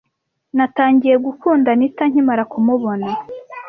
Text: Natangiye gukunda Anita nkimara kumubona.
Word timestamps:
Natangiye 0.57 1.15
gukunda 1.25 1.67
Anita 1.75 2.03
nkimara 2.11 2.43
kumubona. 2.51 3.07